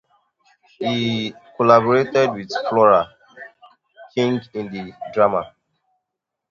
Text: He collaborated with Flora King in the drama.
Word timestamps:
He 0.79 1.31
collaborated 1.57 2.33
with 2.33 2.49
Flora 2.71 3.07
King 4.15 4.41
in 4.55 4.71
the 4.71 4.93
drama. 5.13 5.53